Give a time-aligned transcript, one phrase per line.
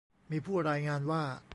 [0.31, 1.23] มีผู้รายงานว่า